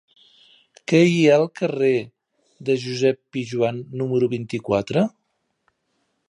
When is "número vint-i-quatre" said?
4.03-5.07